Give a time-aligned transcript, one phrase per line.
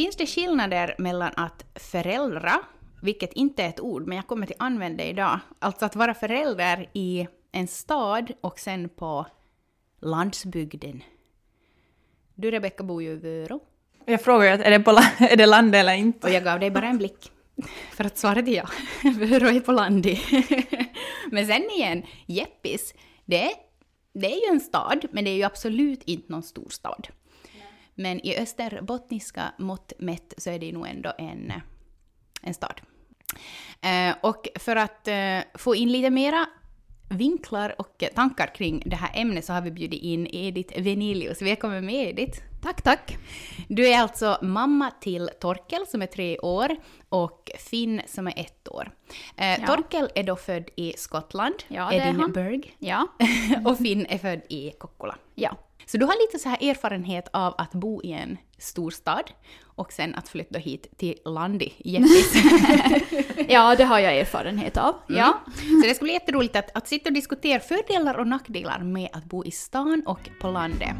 [0.00, 2.60] finns det skillnader mellan att föräldra,
[3.02, 6.14] vilket inte är ett ord, men jag kommer till använda det idag, alltså att vara
[6.14, 9.26] förälder i en stad och sen på
[10.00, 11.02] landsbygden?
[12.34, 13.60] Du Rebecka bor ju i Vörå.
[14.04, 16.26] Jag frågar ju att är det, på, är det land eller inte?
[16.26, 17.32] Och jag gav dig bara en blick.
[17.92, 18.68] För att svaret är ja.
[19.02, 20.18] Vörå är på landet.
[21.30, 22.94] Men sen igen, Jeppis,
[23.24, 23.50] det,
[24.12, 27.08] det är ju en stad, men det är ju absolut inte någon storstad.
[28.00, 31.52] Men i österbottniska mått mätt så är det nog ändå en,
[32.42, 32.80] en stad.
[33.80, 36.46] Eh, och för att eh, få in lite mera
[37.10, 41.42] vinklar och tankar kring det här ämnet så har vi bjudit in Edith Venilius.
[41.42, 42.40] Välkommen med Edith!
[42.62, 43.18] Tack, tack.
[43.68, 46.76] Du är alltså mamma till Torkel som är tre år
[47.08, 48.90] och Finn som är ett år.
[49.36, 49.66] Eh, Ja.
[49.66, 51.92] Torkel är då född i Skottland, Ja.
[51.92, 53.06] Edinburgh, Ja.
[53.64, 55.16] och Finn är född i Kokkola.
[55.34, 55.56] Ja.
[55.90, 59.30] Så du har lite så här erfarenhet av att bo i en storstad
[59.64, 62.34] och sen att flytta hit till Landi, Jeppis.
[63.48, 64.94] ja, det har jag erfarenhet av.
[65.08, 65.40] Ja.
[65.82, 69.24] Så det ska bli jätteroligt att, att sitta och diskutera fördelar och nackdelar med att
[69.24, 70.96] bo i stan och på landet.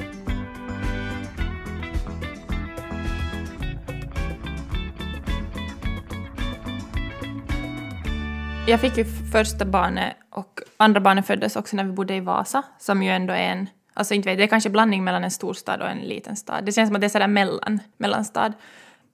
[8.69, 12.63] Jag fick ju första barnet och andra barnet föddes också när vi bodde i Vasa,
[12.79, 13.67] som ju ändå är en...
[13.95, 16.65] Alltså inte vet, det är kanske blandning mellan en storstad och en liten stad.
[16.65, 18.53] Det känns som att det är sådär mellan, mellanstad.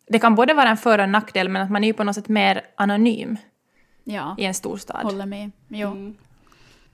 [0.09, 2.05] Det kan både vara en för och en nackdel, men att man är ju på
[2.05, 3.37] något sätt mer anonym
[4.05, 4.35] ja.
[4.39, 5.03] i en storstad.
[5.03, 5.51] Håller med.
[5.69, 5.89] Jo.
[5.91, 6.17] Mm.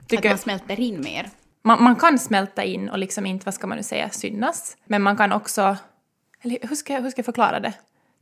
[0.01, 1.29] Att Tycker, man smälter in mer.
[1.61, 4.77] man, man kan smälta in och liksom inte, vad ska man nu säga, synas.
[4.85, 5.77] Men man kan också...
[6.41, 7.73] Eller hur ska, jag- hur ska jag förklara det?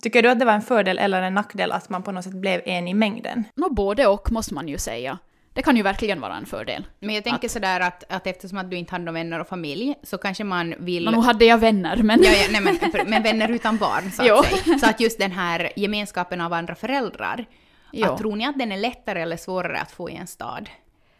[0.02, 2.34] Tycker du att det var en fördel eller en nackdel att man på något sätt
[2.34, 3.44] blev en i mängden?
[3.56, 5.18] Nå, både och måste man ju säga.
[5.54, 6.88] Det kan ju verkligen vara en fördel.
[7.00, 9.96] Men jag tänker sådär att, att eftersom att du inte har några vänner och familj
[10.04, 11.06] så kanske man vill...
[11.06, 12.24] Nå, nu hade jag vänner, men...
[12.24, 14.78] Ja, ja, nej, men, men vänner utan barn, så att säga.
[14.80, 17.46] Så att just den här gemenskapen av andra föräldrar,
[17.92, 18.08] Jo.
[18.08, 20.70] att tror ni att den är lättare eller svårare att få i en stad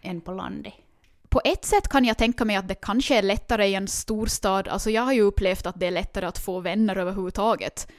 [0.02, 0.74] än på landet?
[1.30, 4.68] På ett sätt kan jag tänka mig att det kanske är lättare i en storstad.
[4.68, 7.92] Alltså jag har ju upplevt att det är lättare att få vänner överhuvudtaget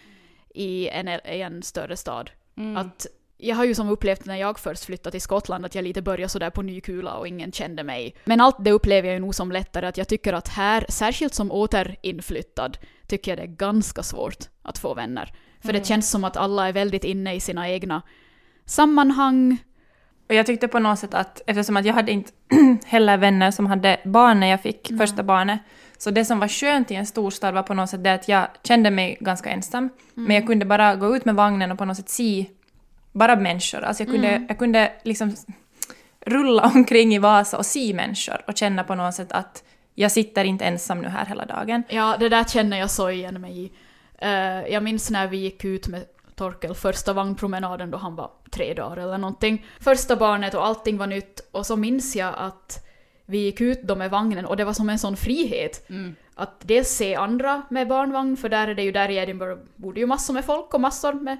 [0.55, 2.31] i en, i en större stad.
[2.77, 3.07] Att
[3.43, 6.29] jag har ju som upplevt när jag först flyttade till Skottland att jag lite började
[6.29, 8.15] sådär på ny kula och ingen kände mig.
[8.25, 11.35] Men allt det upplever jag ju nog som lättare att jag tycker att här, särskilt
[11.35, 15.33] som återinflyttad, tycker jag det är ganska svårt att få vänner.
[15.61, 18.03] För det känns som att alla är väldigt inne i sina egna
[18.65, 19.59] sammanhang.
[20.29, 22.33] Och jag tyckte på något sätt att, eftersom att jag hade inte
[22.85, 25.61] heller vänner som hade barn när jag fick första barnet,
[25.99, 28.47] så det som var skönt i en storstad var på något sätt det att jag
[28.65, 31.97] kände mig ganska ensam, men jag kunde bara gå ut med vagnen och på något
[31.97, 32.47] sätt se
[33.13, 33.81] bara människor.
[33.83, 35.35] Alltså jag kunde, jag kunde liksom
[36.21, 39.65] rulla omkring i Vasa och se människor och känna på något sätt att
[39.95, 41.83] jag sitter inte ensam nu här hela dagen.
[41.89, 43.73] Ja, det där känner jag så igen mig i.
[44.19, 48.75] Eh, jag minns när vi gick ut med Torkel första vagnpromenaden då han var tre
[48.75, 49.67] dagar eller någonting.
[49.81, 52.87] Första barnet och allting var nytt och så minns jag att
[53.27, 55.87] vi gick ut då med vagnen och det var som en sån frihet.
[56.35, 59.93] Att dels se andra med barnvagn, för där är det ju där i Edinburgh bor
[59.93, 61.37] det ju massor med folk och massor med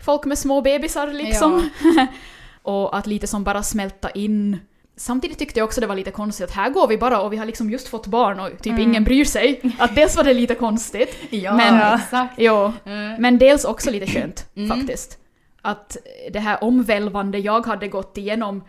[0.00, 1.70] folk med små bebisar liksom.
[2.62, 4.58] och att lite som bara smälta in.
[4.96, 7.36] Samtidigt tyckte jag också det var lite konstigt att här går vi bara och vi
[7.36, 9.60] har liksom just fått barn och typ ingen bryr sig.
[9.78, 11.16] Att dels var det lite konstigt.
[11.30, 12.34] Ja, men, exakt.
[12.36, 13.22] Jo, Mm.
[13.22, 14.78] men dels också lite skönt Mm.
[14.78, 15.18] faktiskt.
[15.62, 15.96] Att
[16.32, 18.64] det här omvälvande jag hade gått igenom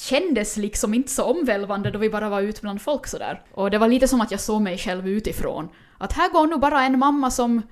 [0.00, 3.42] kändes liksom inte så omvälvande då vi bara var ute bland folk sådär.
[3.52, 5.68] Och det var lite som att jag såg mig själv utifrån.
[5.98, 7.62] Att här går nu bara en mamma som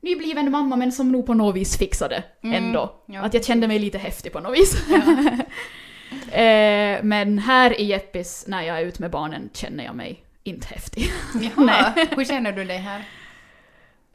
[0.00, 3.02] nybliven mamma men som nog på något vis fixade Mm, ändå.
[3.06, 3.20] ja.
[3.22, 4.88] Att jag kände mig lite häftig på något vis.
[6.32, 10.66] eh, men här i Jeppis, när jag är ute med barnen, känner jag mig inte
[10.66, 11.10] häftig.
[11.56, 13.04] Jaha, hur känner du dig här?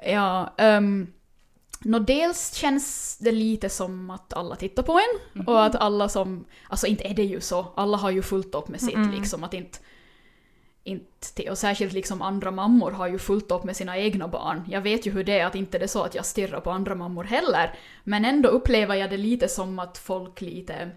[0.05, 1.07] Ja, um,
[1.85, 6.45] Nå, dels känns det lite som att alla tittar på en och att alla som...
[6.69, 9.11] Alltså inte är det ju så, alla har ju fullt upp med sitt Mm.
[9.11, 9.43] liksom.
[9.43, 9.77] Att inte,
[10.83, 14.63] inte, och särskilt liksom andra mammor har ju fullt upp med sina egna barn.
[14.69, 16.71] Jag vet ju hur det är, att inte det är så att jag stirrar på
[16.71, 17.75] andra mammor heller.
[18.03, 20.89] Men ändå upplever jag det lite som att folk lite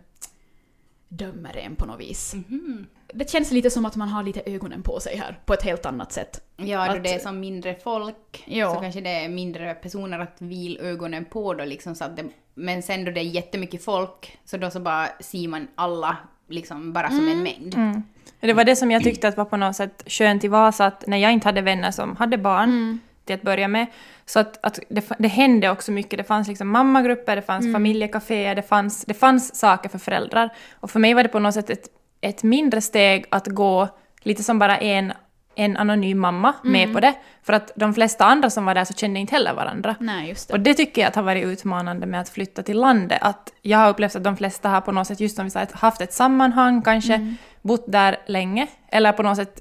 [1.08, 2.34] dömer en på något vis.
[2.34, 2.87] Mhm.
[3.14, 5.87] Det känns lite som att man har lite ögonen på sig här, på ett helt
[5.87, 6.40] annat sätt.
[6.56, 8.75] Ja, då Att- det är som mindre folk Ja.
[8.75, 12.25] så kanske det är mindre personer att vil ögonen på då liksom så att det,
[12.55, 16.16] Men sen då det är jättemycket folk så då så bara ser man alla
[16.49, 17.75] liksom bara som en mängd.
[17.75, 18.02] Mm.
[18.40, 21.06] Det var det som jag tyckte att var på något sätt skönt i Vasa, att
[21.06, 23.87] när jag inte hade vänner som hade barn till att börja med,
[24.26, 26.19] så att, att det, det hände också mycket.
[26.19, 30.50] Det fanns liksom mammagrupper, det fanns familjekaféer, det fanns, det fanns saker för föräldrar.
[30.75, 31.88] Och för mig var det på något sätt ett,
[32.20, 33.88] ett mindre steg att gå
[34.23, 35.12] lite som bara en
[35.56, 37.14] en anonym mamma med på det.
[37.43, 39.94] För att de flesta andra som var där så kände inte heller varandra.
[40.00, 40.55] Nej, just det.
[40.55, 43.19] Och det tycker jag att har varit utmanande med att flytta till landet.
[43.20, 45.67] Att jag har upplevt att de flesta har på något sätt, just som vi sa,
[45.73, 47.37] haft ett sammanhang kanske, Mm.
[47.62, 49.61] bott där länge, eller på något sätt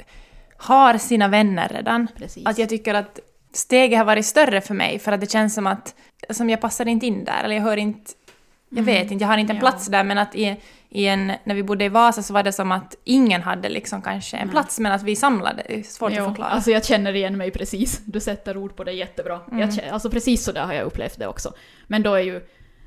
[0.58, 2.08] har sina vänner redan.
[2.18, 2.46] Precis.
[2.48, 3.20] Att jag tycker att
[3.54, 5.96] steget har varit större för mig, för att det känns som att
[6.30, 8.12] som jag passar inte in där, eller jag hör inte
[8.70, 9.66] jag vet inte, jag har inte en Mm.
[9.66, 9.72] Ja.
[9.72, 10.56] plats där, men att i,
[10.96, 14.02] i en, när vi bodde i Vasa så var det som att ingen hade liksom
[14.02, 15.64] kanske en plats, men att vi samlade.
[15.68, 16.50] Det är svårt Jo, att förklara.
[16.50, 18.02] Alltså jag känner igen mig precis.
[18.06, 19.42] Du sätter ord på det jättebra.
[19.48, 19.60] Mm.
[19.60, 21.54] Jag känner, alltså precis så där har jag upplevt det också.
[21.88, 22.42] Men då är ju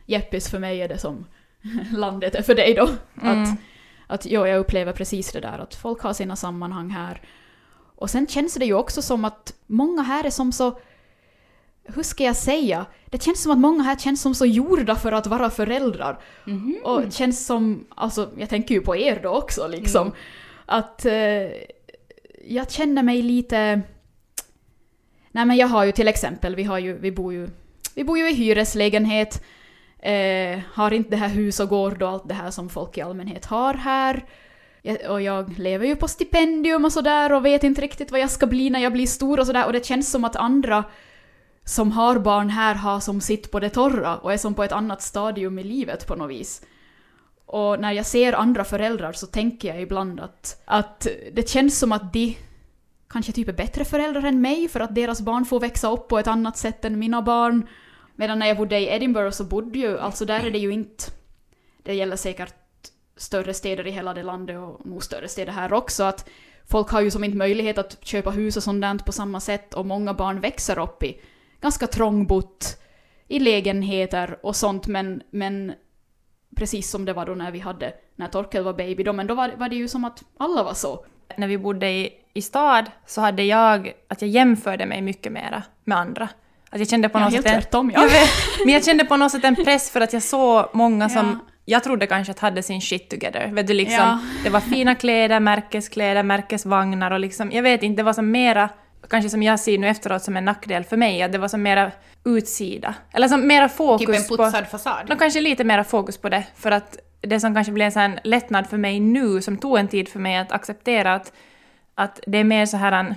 [0.07, 1.27] Jeppis för mig är det som
[1.97, 2.89] landet är för dig då.
[3.23, 3.43] Mm.
[3.43, 3.59] Att,
[4.07, 7.23] att ja, jag upplever precis det där att folk har sina sammanhang här.
[7.97, 10.79] Och sen känns det ju också som att många här är som så...
[11.94, 12.87] Hur ska jag säga?
[13.06, 16.19] Det känns som att många här känns som så gjorda för att vara föräldrar.
[16.44, 16.76] Mhm.
[16.85, 20.02] Och känns som, alltså jag tänker ju på er då också liksom.
[20.02, 20.14] Mm.
[20.67, 21.49] Att eh,
[22.49, 23.81] jag känner mig lite...
[25.32, 27.49] Nej men jag har ju till exempel, vi, har ju, vi, bor, ju,
[27.94, 29.44] vi bor ju i hyreslägenhet.
[29.99, 33.00] Eh, har inte det här hus och gård och allt det här som folk i
[33.00, 34.25] allmänhet har här.
[34.82, 38.31] Jag, och jag lever ju på stipendium och sådär och vet inte riktigt vad jag
[38.31, 39.67] ska bli när jag blir stor och sådär.
[39.67, 40.85] Och det känns som att andra
[41.69, 44.73] som har barn här har som sitt på det torra och är som på ett
[44.73, 46.62] annat stadium i livet på något vis.
[47.47, 51.93] Och när jag ser andra föräldrar så tänker jag ibland att, att det känns som
[51.93, 52.37] att de
[53.09, 56.19] kanske typ är bättre föräldrar än mig för att deras barn får växa upp på
[56.19, 57.69] ett annat sätt än mina barn.
[58.17, 61.05] Medan när jag bodde i Edinburgh så bodde ju, alltså där är det ju inte,
[61.82, 62.55] det gäller säkert
[63.17, 66.29] större städer i hela det landet och nog större städer här också, att
[66.71, 69.75] folk har ju som inte möjlighet att köpa hus och sånt där på samma sätt
[69.75, 71.21] och många barn växer upp i
[71.61, 72.77] ganska trångbott,
[73.29, 75.73] i lägenheter och sånt men, men
[76.57, 79.35] precis som det var då när vi hade, när Torkel var baby då, men då
[79.35, 81.05] var, var det ju som att alla var så.
[81.37, 85.63] när vi bodde i, i stad så hade jag, att jag jämförde mig mycket mera
[85.85, 86.29] med andra.
[86.71, 88.03] Att jag kände på Ja, något helt sätt tvärtom, ja.
[88.03, 88.29] Jag vet,
[88.65, 91.53] men jag kände på något sätt en press för att jag såg många som Ja.
[91.65, 93.47] jag trodde kanske att hade sin shit together.
[93.53, 94.19] Vet du, liksom, Ja.
[94.45, 98.69] Det var fina kläder, märkeskläder, märkesvagnar och liksom, jag vet inte, det var som mera,
[99.11, 101.63] kanske som jag ser nu efteråt som en nackdel för mig, att det var som
[101.63, 101.93] mera
[102.25, 102.95] utsida.
[103.13, 104.45] Eller som mera fokus Typ en på...
[104.45, 105.09] putsad fasad.
[105.09, 108.19] Nå, kanske lite mera fokus på det, för att det som kanske blir en sån
[108.25, 111.33] lättnad för mig nu, som tog en tid för mig att acceptera att,
[111.95, 113.15] att det är mer så här en...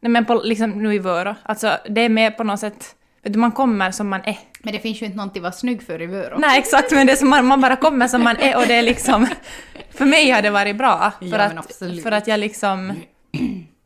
[0.00, 2.94] Nej men på, liksom nu i Vörå, alltså det är mer på något sätt...
[3.34, 4.38] Man kommer som man är.
[4.62, 6.38] Men det finns ju inte någonting att vara snygg för i Vörå.
[6.38, 8.74] Nej exakt, men det är som man, man bara kommer som man är och det
[8.74, 9.26] är liksom...
[9.90, 11.12] För mig har det varit bra.
[11.18, 12.92] För, Ja, att, för att jag liksom...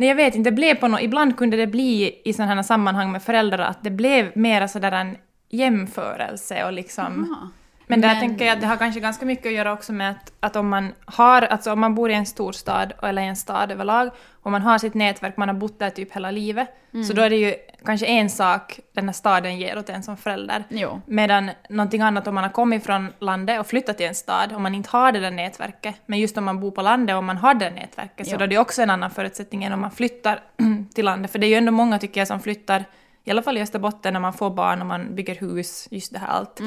[0.00, 2.62] Nej jag vet inte, det blev på något, ibland kunde det bli i sådana här
[2.62, 5.16] sammanhang med föräldrar att det blev mera sådär en
[5.48, 7.36] jämförelse och liksom...
[7.42, 7.48] Ah.
[7.86, 10.10] Men där Men- tänker jag att det har kanske ganska mycket att göra också med
[10.10, 13.36] att, att om man har, alltså om man bor i en storstad eller i en
[13.36, 14.10] stad överlag
[14.42, 17.04] och man har sitt nätverk, man har bott där typ hela livet, Mm.
[17.04, 17.54] så då är det ju
[17.84, 20.64] kanske en sak den här staden ger åt en som förälder.
[20.68, 21.00] Jo.
[21.06, 24.60] Medan någonting annat om man har kommit från landet och flyttat till en stad och
[24.60, 25.94] man inte har det där nätverket.
[26.06, 28.38] Men just om man bor på landet och man har det där nätverket så Ja.
[28.38, 30.40] då är det också en annan förutsättning än om man flyttar
[30.94, 31.30] till landet.
[31.32, 32.84] För det är ju ändå många tycker jag som flyttar,
[33.24, 36.18] i alla fall i Österbotten när man får barn och man bygger hus, just det
[36.18, 36.60] här allt,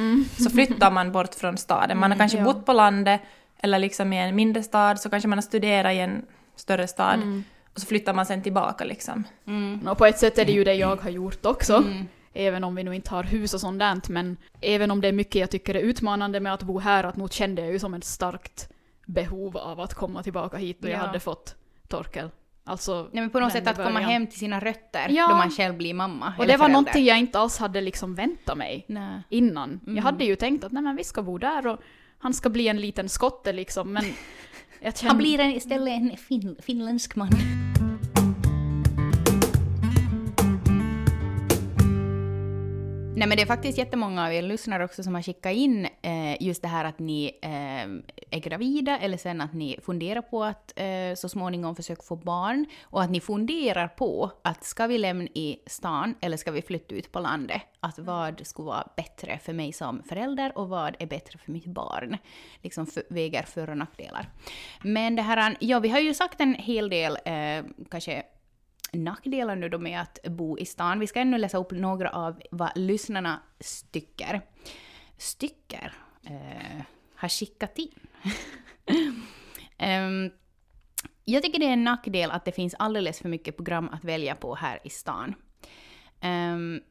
[0.44, 1.98] så flyttar man bort från staden.
[2.00, 2.46] Man har kanske Mm.
[2.54, 3.22] bott på landet
[3.60, 6.26] eller liksom i en mindre stad, så kanske man har studerat i en
[6.56, 7.44] större stad Mm.
[7.74, 9.24] Och så flyttar man sen tillbaka liksom.
[9.90, 11.76] Och på ett sätt är det ju det jag har gjort också.
[11.76, 12.06] Mm.
[12.34, 15.12] Även om vi nu inte har hus och sånt där, men även om det är
[15.12, 17.94] mycket jag tycker är utmanande med att bo här, att nog kände jag ju som
[17.94, 18.70] ett starkt
[19.06, 21.06] behov av att komma tillbaka hit då jag Ja.
[21.06, 21.56] hade fått
[21.88, 22.30] Torkel.
[22.66, 25.28] Alltså, Nej, men på något sätt att komma hem till sina rötter Ja.
[25.30, 26.68] då man själv blir mamma Och det var förälder.
[26.74, 29.22] någonting jag inte alls hade liksom väntat mig Nej.
[29.30, 29.80] innan.
[29.84, 29.96] Mm.
[29.96, 31.80] Jag hade ju tänkt att nej men vi ska bo där och
[32.18, 34.04] han ska bli en liten skotte liksom, men
[34.82, 35.10] jag kände...
[35.10, 37.30] Han blir en, istället en fin, finländsk man.
[43.24, 46.44] Nej men det är faktiskt jättemånga av er lyssnare också som har skickat in eh,
[46.44, 47.84] just det här att ni eh,
[48.38, 52.66] är gravida eller sen att ni funderar på att eh, så småningom försöka få barn
[52.84, 56.96] och att ni funderar på att ska vi lämna i stan eller ska vi flytta
[56.96, 57.62] ut på landet?
[57.80, 61.66] Att vad skulle vara bättre för mig som förälder och vad är bättre för mitt
[61.66, 62.18] barn?
[62.62, 64.30] Liksom för, väger för och nackdelar.
[64.82, 68.24] Men det här, ja vi har ju sagt en hel del eh, kanske
[68.94, 71.00] nackdelar nu då med att bo i stan.
[71.00, 74.42] Vi ska ännu läsa upp några av vad lyssnarna stycker,
[75.18, 75.94] stycker
[76.26, 76.82] eh,
[77.16, 78.00] har skickat in.
[79.80, 80.32] um,
[81.26, 84.36] jag tycker det är en nackdel att det finns alldeles för mycket program att välja
[84.36, 85.36] på här i stan.
[86.24, 86.82] Um,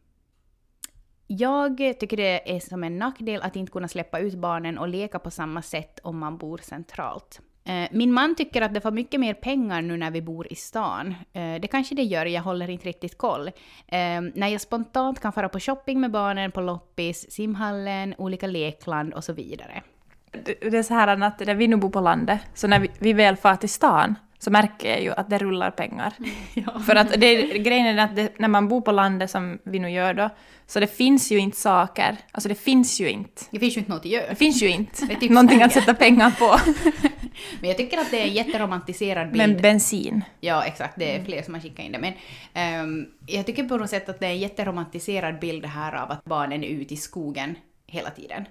[1.27, 5.19] jag tycker det är som en nackdel att inte kunna släppa ut barnen och leka
[5.19, 7.41] på samma sätt om man bor centralt.
[7.65, 10.55] Eh, min man tycker att det får mycket mer pengar nu när vi bor i
[10.55, 11.15] stan.
[11.33, 13.49] Eh, det kanske det gör, jag håller inte riktigt koll.
[13.87, 19.15] Eh, när jag spontant kan fara på shopping med barnen på loppis, simhallen, olika lekland
[19.15, 19.83] och så vidare.
[20.31, 22.91] Det det är så här att när vi nu bor på landet, så när vi,
[22.99, 26.13] vi väl far till stan så märker jag ju att det rullar pengar.
[26.87, 29.91] För att det, grejen är att det, när man bor på landet som vi nu
[29.91, 30.31] gör då,
[30.67, 33.43] så det finns ju inte saker, alltså det finns ju inte.
[33.51, 34.29] Det finns ju inte något att göra.
[34.29, 36.59] Det finns ju inte Det typ någonting att sätta pengar på.
[37.61, 39.37] Men jag tycker att det är en jätteromantiserad bild.
[39.37, 40.25] Men bensin.
[40.41, 40.95] Ja, exakt.
[40.97, 41.99] Det är fler som har skickat in det.
[41.99, 42.13] Men
[42.55, 46.25] ehm, jag tycker på något sätt att det är en jätteromantiserad bild här av att
[46.25, 47.55] barnen är ute i skogen
[47.87, 48.45] hela tiden.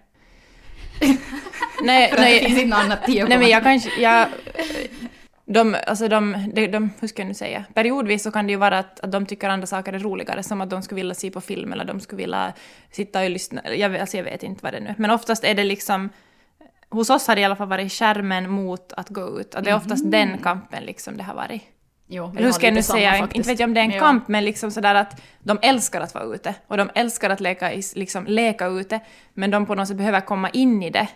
[1.83, 4.27] Nej, att det finns inte något annat att Nej men jag kanske, jag...
[5.53, 7.65] De, alltså de, de, de, hur ska jag nu säga?
[7.73, 10.61] Periodvis så kan det ju vara att, att de tycker andra saker är roligare, som
[10.61, 12.53] att de skulle vilja se på film eller de skulle vilja
[12.91, 13.61] sitta och lyssna.
[13.75, 14.95] Jag, alltså jag vet inte vad det är nu.
[14.97, 16.09] Men oftast är det liksom...
[16.89, 19.55] Hos oss har det i alla fall varit skärmen mot att gå ut.
[19.55, 21.61] Och det är oftast den kampen liksom det har varit.
[22.07, 23.11] Jo, hur ska jag nu säga?
[23.11, 23.35] faktiskt.
[23.35, 26.13] Inte vet jag om det är en kamp, men liksom sådär att de älskar att
[26.13, 26.55] vara ute.
[26.67, 28.99] Och de älskar att leka, liksom, leka ute.
[29.33, 31.07] Men de på något sätt behöver komma in i det.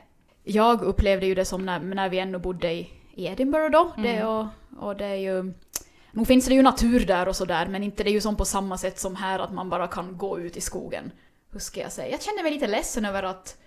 [0.44, 3.92] Jag upplevde ju det som när, när vi ännu bodde i, i Edinburgh då.
[3.98, 4.28] Det, Mm.
[4.28, 4.46] och,
[4.80, 5.54] och det är ju...
[6.12, 8.46] Nu finns det ju natur där och sådär, men inte det är ju som på
[8.46, 11.12] samma sätt som här att man bara kan gå ut i skogen.
[11.52, 12.12] Hur ska jag säga?
[12.12, 13.58] Jag känner mig lite ledsen över att,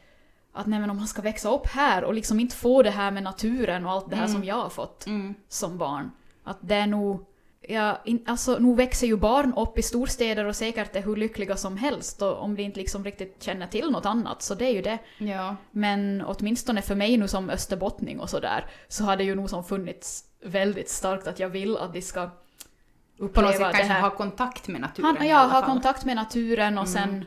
[0.52, 3.10] att nej, men om man ska växa upp här och liksom inte få det här
[3.10, 5.34] med naturen och allt det här som jag har fått Mm.
[5.48, 6.10] som barn.
[6.44, 7.24] Att det är nog...
[7.60, 11.56] Ja, in, alltså, nu växer ju barn upp i storstäder och säkert är hur lyckliga
[11.56, 14.72] som helst och om de inte liksom riktigt känner till något annat, så det är
[14.72, 14.98] ju det.
[15.18, 15.56] Ja.
[15.70, 19.64] Men åtminstone för mig nu som österbottning och sådär, så har det ju nog som
[19.64, 23.92] funnits väldigt starkt att jag vill att de ska På något uppleva sätt det kanske
[23.92, 24.00] här.
[24.00, 27.24] ha kontakt med naturen Han, ja, ha kontakt med naturen och sen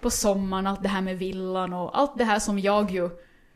[0.00, 3.10] på sommaren allt det här med villan och allt det här som jag ju,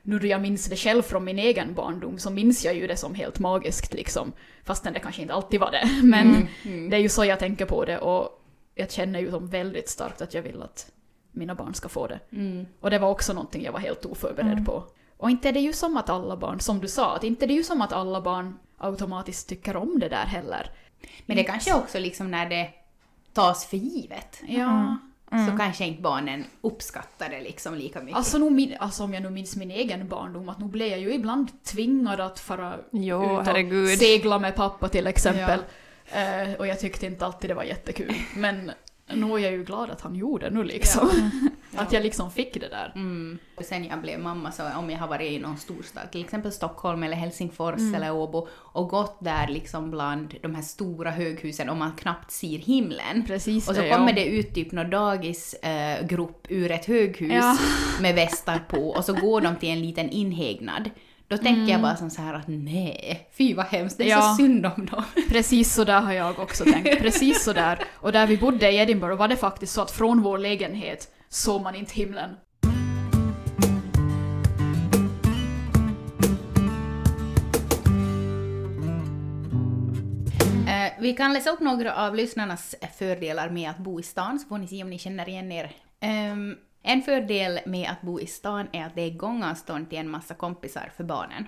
[0.07, 2.97] nu då jag minns det själv från min egen barndom, så minns jag ju det
[2.97, 4.33] som helt magiskt liksom.
[4.65, 5.89] Fastän det kanske inte alltid var det.
[6.03, 6.91] Men Mm.
[6.91, 8.41] det är ju så jag tänker på det och
[8.75, 10.91] jag känner ju som väldigt starkt att jag vill att
[11.33, 12.21] mina barn ska få det.
[12.33, 12.67] Mm.
[12.81, 14.85] Och det var också någonting jag var helt oförberedd på.
[15.17, 17.47] Och inte är det ju som att alla barn, som du sa, att inte är
[17.47, 20.71] det ju som att alla barn automatiskt tycker om det där heller.
[21.27, 22.71] Men det kanske också liksom när det
[23.33, 24.43] tas för givet.
[24.47, 24.97] Ja.
[25.51, 28.17] Så kanske inte barnen uppskattar det liksom lika mycket.
[28.17, 31.01] Alltså, nog min, alltså om jag nu minns min egen barndom, att nu blev jag
[31.01, 33.99] ju ibland tvingad att fara Jo, ut och herregud.
[33.99, 35.61] segla med pappa till exempel.
[36.13, 38.15] Eh, och jag tyckte inte alltid det var jättekul.
[38.37, 38.71] Men
[39.07, 41.31] nu är jag ju glad att han gjorde nu liksom.
[41.77, 42.93] att jag liksom fick det där.
[42.95, 43.39] Mm.
[43.61, 47.03] Sen jag blev mamma så om jag har varit i någon storstad, till exempel Stockholm
[47.03, 51.93] eller Helsingfors eller Åbo och gått där liksom bland de här stora höghusen och man
[51.93, 53.25] knappt ser himlen.
[53.27, 53.97] Precis Och så det, ja.
[53.97, 57.57] kommer det ut typ någon dagisgrupp eh, ur ett höghus Ja.
[58.01, 60.91] med västar på och så går de till en liten inhägnad.
[61.29, 64.21] Då tänker jag bara som så här att nej, fy vad hemskt, det är Ja.
[64.23, 65.03] så synd om dem.
[65.29, 66.99] Precis så där har jag också tänkt.
[66.99, 67.79] Precis så där.
[67.95, 71.63] Och där vi bodde i Edinburgh var det faktiskt så att från vår lägenhet såg
[71.63, 72.31] man inte himlen.
[80.69, 84.49] Eh, vi kan läsa upp några av lyssnarnas fördelar med att bo i stan, så
[84.49, 85.71] får ni se om ni känner igen er.
[86.01, 90.11] Ehm, en fördel med att bo i stan är att det är gångavstånd till en
[90.11, 91.47] massa kompisar för barnen.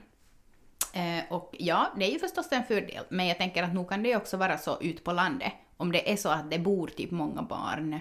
[0.92, 4.02] Eh, och ja, det är ju förstås en fördel, men jag tänker att nog kan
[4.02, 5.52] det också vara så ut på landet.
[5.76, 8.00] Om det är så att det bor typ många barn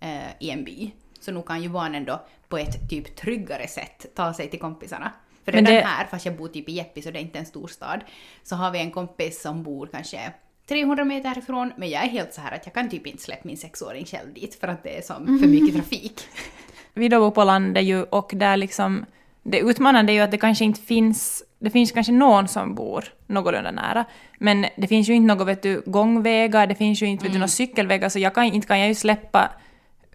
[0.00, 0.90] eh, i en by,
[1.20, 5.12] så nog kan ju barnen då på ett typ tryggare sätt ta sig till kompisarna.
[5.44, 7.46] För redan det- här, fast jag bor typ i Jeppi så det är inte en
[7.46, 8.00] stor stad,
[8.42, 10.32] så har vi en kompis som bor kanske
[10.66, 13.40] 300 meter härifrån, men jag är helt så här att jag kan typ inte släppa
[13.44, 16.20] min sexåring själv dit för att det är som för mycket trafik.
[16.96, 19.06] vi då bor på landet ju och där liksom
[19.42, 23.04] det utmanande är ju att det kanske inte finns, det finns kanske någon som bor
[23.26, 24.04] någorlunda nära,
[24.38, 27.38] men det finns ju inte något vet du, gångvägar, det finns ju inte vet du,
[27.38, 29.50] några cykelvägar, så jag kan, inte kan jag ju släppa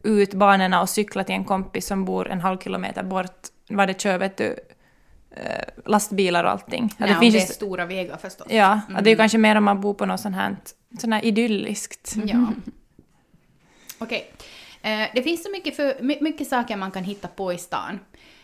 [0.04, 4.02] ut barnen och cykla till en kompis som bor en halv kilometer bort, var det
[4.02, 4.56] kör vet du,
[5.32, 6.94] eh, lastbilar och allting.
[6.98, 8.48] Ja, det finns det är stora vägar förstås.
[8.50, 10.56] ja, att det är ju kanske mer om man bor på något sånt här,
[11.00, 12.16] sånt här idylliskt.
[12.26, 12.48] Ja.
[13.98, 14.32] Okej.
[14.32, 14.61] Eh,
[15.16, 18.00] det finns så mycket, för, my, mycket saker man kan hitta på i stan.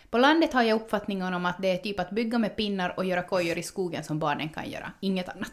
[0.09, 3.05] På landet har jag uppfattningen om att det är typ att bygga med pinnar och
[3.05, 4.91] göra kojor i skogen som barnen kan göra.
[4.99, 5.51] Inget annat.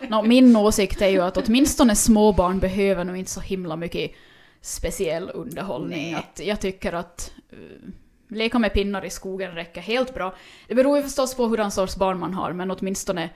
[0.08, 4.10] Nå, min åsikt är ju att åtminstone småbarn behöver nog inte så himla mycket
[4.60, 6.14] speciell underhållning.
[6.14, 7.88] Att jag tycker att uh,
[8.28, 10.34] leka med pinnar i skogen räcker helt bra.
[10.68, 13.30] Det beror ju förstås på hurdan sorts barn man har, men åtminstone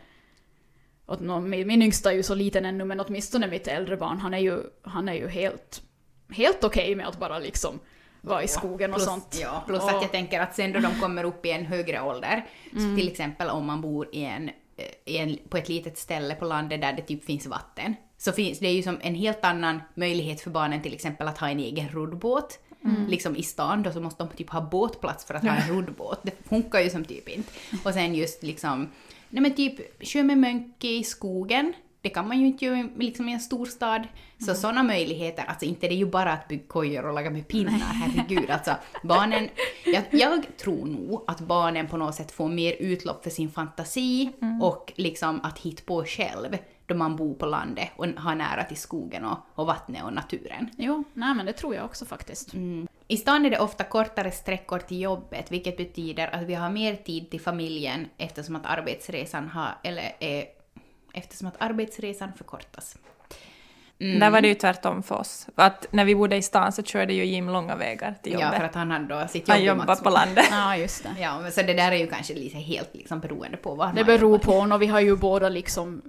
[1.20, 4.34] nå, min, min yngsta är ju så liten ännu, men åtminstone mitt äldre barn, han
[4.34, 5.82] är ju, han är ju helt,
[6.30, 7.78] helt okej med att bara liksom
[8.20, 9.38] vara i skogen och plus, sånt.
[9.42, 12.02] Ja, plus Och- att jag tänker att sen då de kommer upp i en högre
[12.02, 12.90] ålder, Mm.
[12.90, 16.34] så till exempel om man bor i en, eh, i en, på ett litet ställe
[16.34, 19.44] på landet där det typ finns vatten, så finns det är ju som en helt
[19.44, 22.58] annan möjlighet för barnen till exempel att ha en egen roddbåt.
[22.84, 23.06] Mm.
[23.06, 26.20] Liksom i stan då så måste de typ ha båtplats för att ha en roddbåt.
[26.22, 27.50] Det funkar ju som typ inte.
[27.84, 28.88] Och sen just liksom,
[29.30, 31.72] nej men typ kör med mönke i skogen.
[32.00, 34.02] Det kan man ju inte göra liksom i en storstad.
[34.38, 34.56] Så Mm.
[34.56, 37.72] sådana möjligheter, alltså inte det är ju bara att bygga kojor och laga med pinnar,
[37.78, 38.50] herregud.
[38.50, 39.48] Alltså barnen,
[39.86, 44.30] jag, jag tror nog att barnen på något sätt får mer utlopp för sin fantasi
[44.42, 44.62] Mm.
[44.62, 46.56] och liksom att hitta på själv
[46.86, 50.70] då man bor på landet och har nära till skogen och, och vattnet och naturen.
[50.76, 52.54] Jo, nej men det tror jag också faktiskt.
[52.54, 52.88] Mm.
[53.08, 56.94] I stan är det ofta kortare sträckor till jobbet, vilket betyder att vi har mer
[56.94, 60.44] tid till familjen eftersom att arbetsresan har, eller eh,
[61.12, 62.96] eftersom att arbetsresan förkortas.
[63.98, 64.20] Mm.
[64.20, 65.46] Där var det ju tvärtom för oss.
[65.54, 68.48] Att när vi bodde i stan så körde ju Jim långa vägar till jobbet.
[68.52, 70.04] Ja, för att han hade då sitt jobb Han Maxbo.
[70.04, 70.44] på landet.
[70.50, 71.14] Ja, just det.
[71.20, 73.94] Ja, men så det där är ju kanske lite helt liksom beroende på var Det
[73.94, 74.66] man beror jobbar.
[74.68, 76.02] på, och vi har ju båda liksom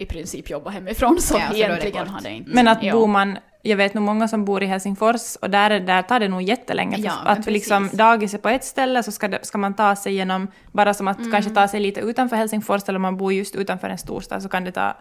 [0.00, 2.50] i princip jobbat hemifrån, så Ja, egentligen har det inte...
[2.54, 2.92] Men att ja.
[2.92, 6.20] bor man, jag vet nog många som bor i Helsingfors och där, är- där tar
[6.20, 6.96] det nog jättelänge.
[6.96, 9.96] För Ja, att liksom dagis är på ett ställe så ska, det, ska man ta
[9.96, 11.30] sig genom, bara som att Mm.
[11.30, 14.48] kanske ta sig lite utanför Helsingfors eller om man bor just utanför en storstad så
[14.48, 14.96] kan det ta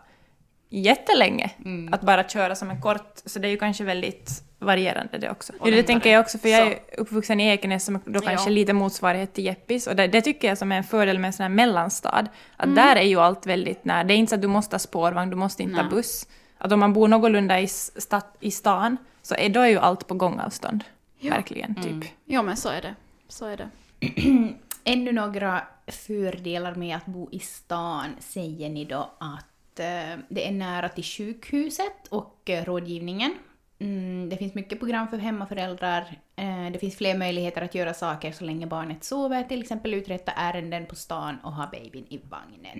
[0.69, 1.93] jättelänge Mm.
[1.93, 5.53] att bara köra som en kort, så det är ju kanske väldigt varierande det också.
[5.59, 5.83] Och det längre.
[5.83, 7.01] tänker jag också, för jag är Så.
[7.01, 8.53] uppvuxen i Ekenäs som är då kanske Ja.
[8.53, 11.33] lite motsvarighet till Jeppis och det, det tycker jag som är en fördel med en
[11.33, 12.27] sån här mellanstad.
[12.57, 12.75] Att Mm.
[12.75, 14.03] där är ju allt väldigt nära.
[14.03, 15.91] Det är inte så att du måste ha spårvagn, du måste inte ha Nej.
[15.91, 16.27] buss.
[16.57, 20.07] Att om man bor någorlunda i, sta, i stan så är då är ju allt
[20.07, 20.83] på gångavstånd.
[21.19, 21.29] Ja.
[21.33, 22.11] Verkligen, typ.
[22.25, 22.95] Ja, men så är det.
[23.27, 23.69] Så är det.
[24.83, 30.51] Ännu några fördelar med att bo i stan säger ni då att eh, det är
[30.51, 33.35] nära till sjukhuset och eh, rådgivningen.
[33.79, 36.19] Mm, det finns mycket program för hemmaföräldrar.
[36.35, 40.31] Eh, det finns fler möjligheter att göra saker så länge barnet sover, till exempel uträtta
[40.31, 42.79] ärenden på stan och ha babyn i vagnen.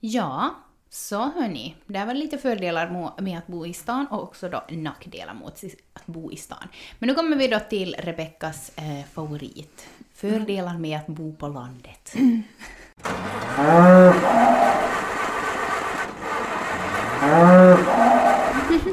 [0.00, 0.54] Ja,
[0.90, 5.34] så hörni, det var lite fördelar med att bo i stan och också då nackdelar
[5.34, 6.68] mot att bo i stan.
[6.98, 9.88] Men nu kommer vi då till Rebeckas eh, favorit.
[10.14, 12.14] Fördelar med att bo på landet.
[12.16, 12.42] Mm.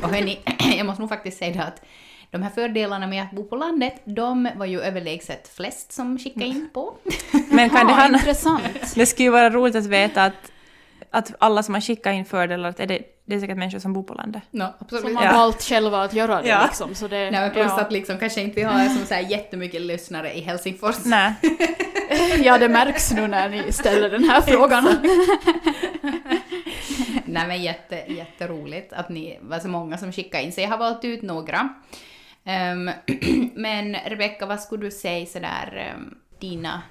[0.04, 0.40] Och hörni,
[0.78, 1.82] jag måste nog faktiskt säga det att
[2.32, 6.46] de här fördelarna med att bo på landet, de var ju överlägset flest som skickade
[6.46, 6.94] in på.
[7.52, 8.64] Men kan det, ha, intressant.
[8.96, 10.52] det skulle ju vara roligt att veta att,
[11.10, 13.94] att alla som har skickat in fördelar, att är det, det är säkert människor som
[13.94, 14.44] bor på landet.
[14.52, 15.18] No, Som absolut.
[15.18, 15.32] har Ja.
[15.34, 16.64] valt själva att göra det Ja.
[16.66, 16.96] liksom.
[16.96, 17.82] Så det, Nej, men plus ja.
[17.82, 20.96] att liksom kanske inte vi har som så här jättemycket lyssnare i Helsingfors.
[21.06, 21.34] Nej.
[22.44, 24.88] ja, det märks nu när ni ställer den här frågan.
[27.32, 30.78] Nej men jätte, jätteroligt att ni var så många som skickade in, så jag har
[30.78, 31.70] valt ut några.
[32.44, 32.92] Ehm,
[33.54, 36.82] men Rebecka, vad skulle du säga sådär um, dina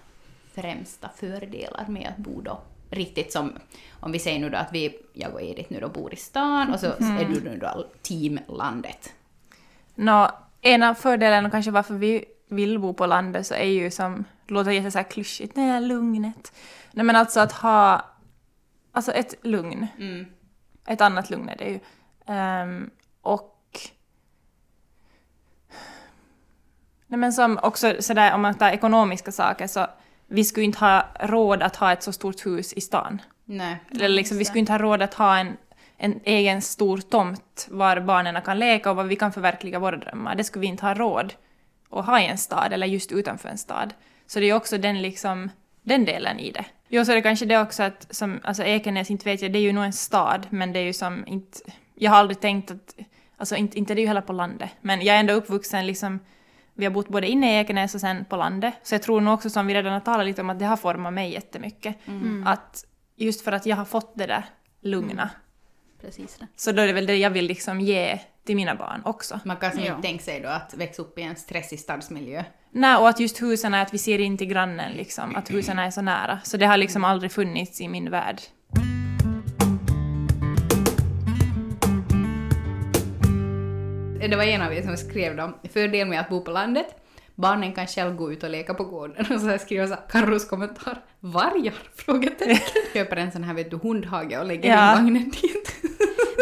[0.55, 2.61] främsta fördelar med att bo då?
[2.91, 3.53] Riktigt som,
[4.01, 6.73] om vi säger nu då att vi, jag och Edith nu då bor i stan
[6.73, 9.13] och så är du nu då team landet.
[9.95, 14.25] Nå, en av fördelarna kanske varför vi vill bo på landet så är ju som,
[14.47, 16.53] det låter jätte så här klyschigt, nej, lugnet.
[16.93, 18.05] Nej men alltså att ha,
[18.93, 19.87] alltså ett lugn.
[19.99, 20.27] Mm.
[20.87, 21.81] Ett annat lugn är det ju.
[22.27, 22.91] Ehm,
[23.23, 23.57] och...
[27.07, 29.87] Nej men som också sådär om man tar ekonomiska saker så
[30.27, 33.23] vi skulle inte ha råd att ha ett så stort hus i stan.
[33.45, 33.77] Nej.
[33.91, 35.57] Eller liksom, vi skulle inte ha råd att ha en,
[35.97, 40.35] en egen stor tomt var barnen kan leka och var vi kan förverkliga våra drömmar.
[40.35, 41.35] Det skulle vi inte ha råd
[41.91, 43.95] att ha i en stad eller just utanför en stad.
[44.27, 45.51] Så det är också den, liksom,
[45.83, 46.65] den delen i det.
[46.93, 49.63] Jo, så det kanske det också att som, alltså Ekenäs, inte vet jag, det är
[49.63, 51.59] ju nog en stad, men det är ju som inte...
[51.95, 52.97] Jag har aldrig tänkt att...
[53.37, 56.21] Alltså inte, inte det är ju heller på landet, men jag är ändå uppvuxen liksom...
[56.75, 58.75] Vi har bott både inne i Ekenäs och sen på landet.
[58.83, 60.77] Så jag tror nog också, som vi redan har talat lite om, att det har
[60.77, 61.97] format mig jättemycket.
[62.47, 62.85] Att
[63.17, 64.45] just för att jag har fått det där
[64.81, 65.31] lugna.
[66.01, 66.47] Precis det.
[66.57, 68.19] Så då är det väl det jag vill liksom ge
[68.51, 69.41] till mina barn också.
[69.45, 72.45] Man kan inte tänka sig då att växa upp i en stressig stadsmiljö.
[72.73, 75.79] Nej, och att just husen är att vi ser in till grannen liksom, att husen
[75.79, 76.39] är så nära.
[76.45, 78.41] Så det har liksom aldrig funnits i min värld.
[84.31, 86.87] Det var en av er som skrev då, fördel med att bo på landet,
[87.35, 89.27] barnen kan själv gå ut och leka på gården.
[89.35, 91.75] Och så skriver jag så här, Carros kommentar, vargar?
[91.97, 92.57] Frågetecken.
[92.93, 94.91] Köper en sån här vet du, hundhage och lägger Ja.
[94.99, 95.60] in vagnen dit.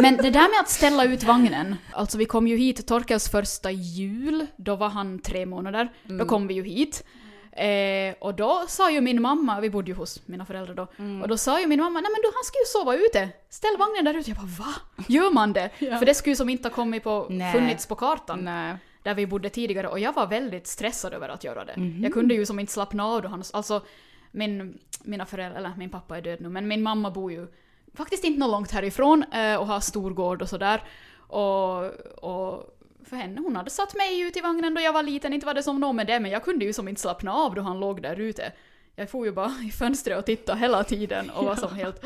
[0.02, 3.70] Men det där med att ställa ut vagnen, alltså vi kom ju hit Torkels första
[3.70, 7.04] jul, då var han tre månader, då kom vi ju hit.
[7.52, 10.82] Eh, och då sa ju min mamma, vi bodde ju hos mina föräldrar då,
[11.22, 13.76] och då sa ju min mamma nej men du han ska ju sova ute, ställ
[13.78, 14.30] vagnen där ute.
[14.30, 14.74] Jag bara va?
[15.08, 15.70] Gör man det?
[15.78, 17.52] För det skulle ju som inte ha kommit på, Nej.
[17.52, 18.40] funnits på kartan.
[18.44, 18.76] Nej.
[19.02, 21.76] där vi bodde tidigare och jag var väldigt stressad över att göra det.
[21.76, 22.02] Mhm.
[22.02, 23.82] Jag kunde ju som inte slappna av då han, alltså
[24.30, 27.46] min, mina föräldrar, eller min pappa är död nu, men min mamma bor ju
[27.94, 30.82] faktiskt inte något långt härifrån eh, och har stor gård och sådär.
[31.16, 31.84] Och,
[32.24, 35.46] och för henne, hon hade satt mig ut i vagnen då jag var liten, inte
[35.46, 37.62] var det som någon med det, men jag kunde ju som inte slappna av då
[37.62, 38.52] han låg där ute.
[38.96, 42.04] Jag får ju bara i fönstret och titta hela tiden och var som helt...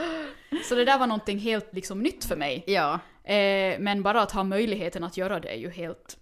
[0.69, 2.65] Så det där var någonting helt liksom nytt för mig.
[2.67, 2.93] Ja.
[3.25, 6.19] Eh, men bara att ha möjligheten att göra det är ju helt,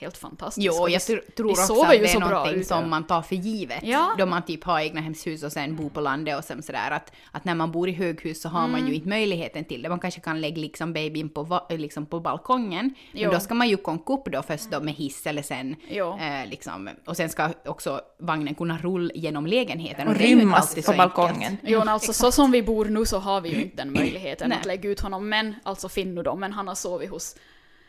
[0.00, 0.66] helt fantastiskt.
[0.66, 2.64] Jo, jag tr- tror vi också att det är någonting ute.
[2.68, 3.80] som man tar för givet.
[3.82, 4.14] Ja.
[4.18, 7.12] Då man typ har egna hemshus och sen bor på landet och sen sådär att,
[7.32, 8.88] att när man bor i höghus så har man Mm.
[8.88, 9.88] ju inte möjligheten till det.
[9.88, 12.94] Man kanske kan lägga liksom babyn på, liksom på balkongen.
[13.12, 13.30] Men Jo.
[13.30, 16.88] då ska man ju konka upp då först då med hiss eller sen eh, liksom,
[17.06, 20.08] och sen ska också vagnen kunna rulla genom lägenheten.
[20.08, 21.56] Och rymmas på balkongen.
[21.62, 24.52] Jo, men alltså så som vi bor nu så har vi ju inte den möjligheten
[24.52, 25.28] att lägga ut honom.
[25.28, 27.36] Men, alltså Finnu då, men han har sovit hos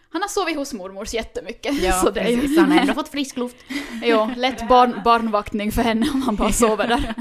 [0.10, 1.84] han har sovit hos mormors jättemycket.
[1.84, 2.60] Ja, så det är ju.
[2.60, 3.56] Han har ändå fått frisk luft.
[4.04, 7.14] jo, lätt barn, barnvaktning för henne om han bara sover där.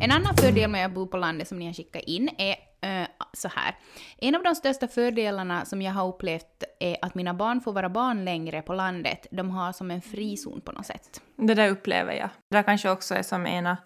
[0.00, 3.08] En annan fördel med att bo på landet som ni har skickat in är eh,
[3.32, 3.74] så här.
[4.18, 7.88] En av de största fördelarna som jag har upplevt är att mina barn får vara
[7.88, 9.26] barn längre på landet.
[9.30, 11.20] De har som en frizon på något sätt.
[11.36, 12.28] Det där upplever jag.
[12.50, 13.76] Det där kanske också är som ena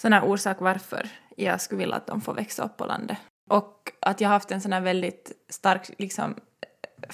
[0.00, 3.18] sån här orsak varför jag skulle vilja att de får växa upp på landet.
[3.50, 7.08] Och att jag har haft en sån här väldigt stark liksom, eh,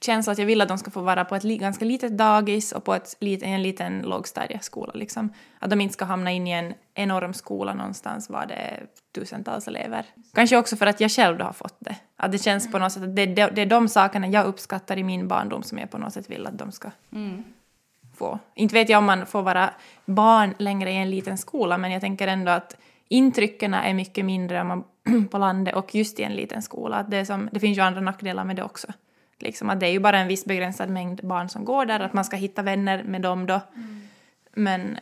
[0.00, 2.72] känsla att jag vill att de ska få vara på ett li- ganska litet dagis
[2.72, 4.92] och på ett, lit- en liten lågstadieskola.
[4.94, 5.32] Liksom.
[5.58, 9.68] Att de inte ska hamna in i en enorm skola någonstans var det är tusentals
[9.68, 10.06] elever.
[10.34, 11.96] Kanske också för att jag själv har fått det.
[12.16, 14.98] Att det känns på något sätt att det, det, det är de sakerna jag uppskattar
[14.98, 17.44] i min barndom som jag på något sätt vill att de ska mm
[18.18, 18.38] få.
[18.54, 19.70] Inte vet jag om man får vara
[20.04, 22.76] barn längre i en liten skola, men jag tänker ändå att
[23.08, 24.84] intrycken är mycket mindre om man
[25.30, 26.96] på landet och just i en liten skola.
[26.96, 28.86] Att det, som, det finns ju andra nackdelar med det också.
[29.38, 32.12] Liksom att det är ju bara en viss begränsad mängd barn som går där, att
[32.12, 33.60] man ska hitta vänner med dem då.
[34.54, 34.98] Men,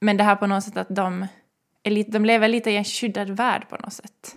[0.00, 1.26] men det här på något sätt att de,
[1.82, 4.36] är lite, de lever lite i en skyddad värld på något sätt.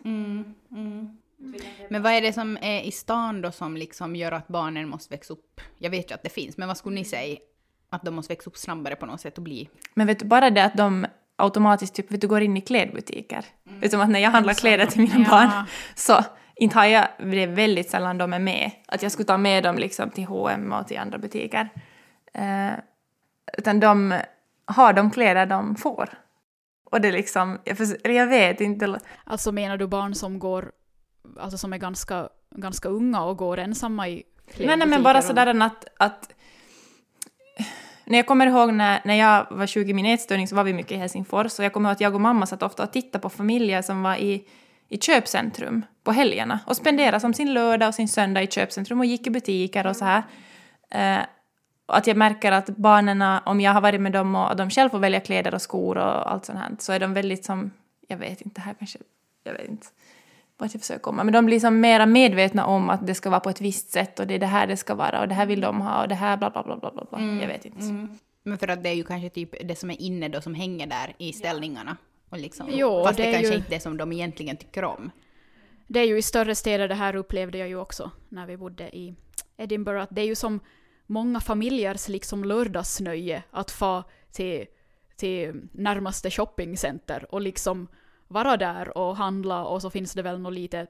[1.90, 5.14] Men vad är det som är i stan då som liksom gör att barnen måste
[5.14, 5.62] växa upp?
[5.78, 7.38] Jag vet ju att det finns, men vad skulle ni säga?
[7.90, 9.70] Att de måste växa upp snabbare på något sätt och bli...
[9.94, 13.46] Men vet du, bara det att de automatiskt typ, vet du, går in i klädbutiker.
[13.82, 15.30] Du, som att när jag handlar kläder till mina Ja.
[15.30, 16.24] barn så
[16.56, 18.72] inte har jag, det är väldigt sällan de är med.
[18.88, 21.70] Att jag skulle ta med dem liksom till H&M och till andra butiker.
[22.34, 22.72] Eh,
[23.58, 24.20] utan de
[24.66, 26.10] har de kläder de får.
[26.92, 27.78] Och det är liksom, jag,
[28.16, 29.00] jag vet inte.
[29.24, 30.72] Alltså menar du barn som går,
[31.40, 34.24] alltså som är ganska, ganska unga och går ensamma i
[34.58, 36.35] Nej, nej men bara och- sådär att, att
[38.06, 40.74] när jag kommer ihåg när, när jag var 20 i min ätstörning så var vi
[40.74, 43.22] mycket i Helsingfors och jag kommer ihåg att jag och mamma satt ofta och tittade
[43.22, 44.44] på familjer som var i,
[44.90, 49.06] i köpcentrum på helgerna och spenderade som sin lördag och sin söndag i köpcentrum och
[49.06, 50.24] gick i butiker och så här.
[50.90, 51.26] Eh,
[51.88, 55.00] att jag märker att barnen, om jag har varit med dem och de själva får
[55.00, 57.72] välja kläder och skor och allt sånt här, så är de väldigt som,
[58.08, 59.00] jag vet inte, här kanske,
[59.44, 59.88] jag vet inte
[60.58, 63.40] vart jag försöker komma, men de blir som mera medvetna om att det ska vara
[63.40, 65.46] på ett visst sätt och det är det här det ska vara och det här
[65.46, 67.06] vill de ha och det här bla bla bla bla bla.
[67.10, 67.20] bla.
[67.42, 68.08] Jag vet inte.
[68.44, 70.88] Men för att det är ju kanske typ det som är inne då som hänger
[70.88, 71.98] där i ställningarna.
[72.30, 74.84] Och liksom, Jo, fast det, det kanske ju- inte är det som de egentligen tycker
[74.84, 75.12] om.
[75.88, 78.98] Det är ju i större städer, det här upplevde jag ju också när vi bodde
[78.98, 79.16] i
[79.58, 80.60] Edinburgh, att det är ju som
[81.06, 84.66] många familjers liksom lördagsnöje att få till,
[85.16, 87.88] till närmaste shoppingcenter och liksom
[88.28, 90.90] vara där och handla och så finns det väl något litet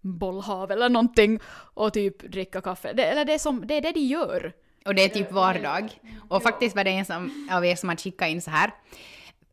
[0.00, 1.40] bollhav eller någonting
[1.74, 2.92] och typ dricka kaffe.
[2.92, 4.52] Det, eller det är, som, det är det de gör.
[4.84, 6.00] Och det är typ vardag.
[6.28, 8.72] Och faktiskt var det en som, av er som hade skickat in så här.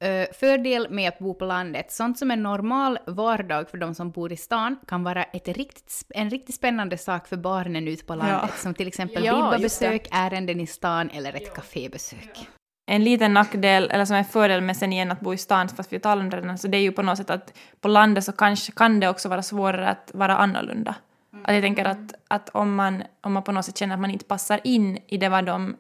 [0.04, 1.92] Uh, fördel med att bo på landet.
[1.92, 5.88] Sånt som är normal vardag för de som bor i stan kan vara ett riktigt,
[5.88, 8.58] sp- en riktigt spännande sak för barnen ute på landet.
[8.58, 12.48] Som till exempel Ja, bibbabesök, ärenden i stan eller ett kafébesök.
[12.86, 15.94] En liten nackdel, eller som en fördel med sen igen att bo i stan, fast
[15.94, 18.24] vi talar om det redan, så det är ju på något sätt att på landet
[18.24, 20.96] så kanske kan det också vara svårare att vara annorlunda.
[21.44, 24.12] Att jag tänker att, att om, man, om man på något sätt känner att man
[24.12, 25.76] inte passar in i det vad de,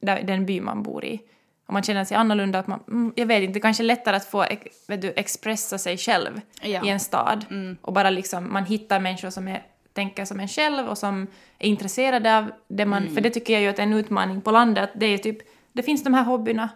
[0.00, 1.20] där, den by man bor i,
[1.66, 4.16] om man känner sig annorlunda, att man, mm, jag vet inte, det kanske är lättare
[4.16, 4.46] att få
[4.88, 6.84] vet du, expressa sig själv Ja.
[6.84, 7.44] i en stad.
[7.80, 9.62] Och bara liksom, man hittar människor som är,
[9.92, 11.26] tänker som en själv och som
[11.58, 14.50] är intresserade av det man, för det tycker jag ju att är en utmaning på
[14.50, 15.38] landet, det är typ,
[15.76, 16.68] det finns de här hobbyerna,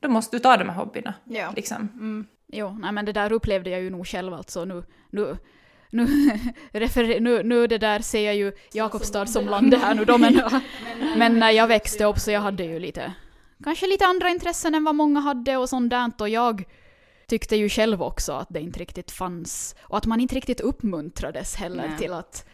[0.00, 1.14] då måste du ta de här hobbyerna.
[1.24, 1.52] Ja.
[1.56, 2.26] Liksom.
[2.46, 4.64] Jo, nej men det där upplevde jag ju nog själv alltså.
[4.64, 5.36] Nu, nu,
[5.90, 6.06] nu,
[6.72, 10.40] refer, nu, nu det där ser jag ju Jakobstad som landet här nu då, men,
[11.16, 13.12] men när jag växte upp så jag hade ju lite,
[13.64, 16.64] kanske lite andra intressen än vad många hade och sånt där och jag,
[17.26, 21.56] tyckte ju själv också att det inte riktigt fanns, och att man inte riktigt uppmuntrades
[21.56, 21.98] heller Nej.
[21.98, 22.48] till att,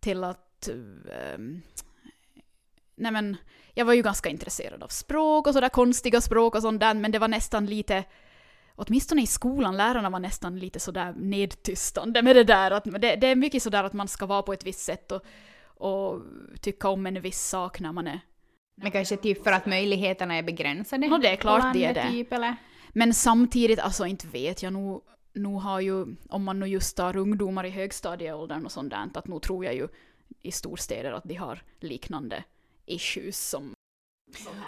[0.00, 1.62] till att ehm,
[2.96, 3.36] nej men,
[3.74, 7.12] jag var ju ganska intresserad av språk och sådär konstiga språk och sånt där, men
[7.12, 8.04] det var nästan lite,
[8.74, 12.70] åtminstone i skolan, lärarna var nästan lite sådär nedtystande med det där.
[12.70, 15.22] Att det, det är mycket sådär att man ska vara på ett visst sätt och,
[15.64, 16.22] och
[16.60, 18.20] tycka om en viss sak när man är...
[18.74, 21.08] Men kanske typ för att möjligheterna är begränsade?
[21.08, 22.10] Nå, det är klart det är det.
[22.10, 22.28] Typ?
[22.92, 25.02] Men samtidigt, alltså inte vet jag nog,
[25.34, 29.28] nog har ju, om man nu just tar ungdomar i högstadieåldern och sånt där, att
[29.28, 29.88] nog tror jag ju
[30.42, 32.44] i storstäder att de har liknande
[32.86, 33.74] issues som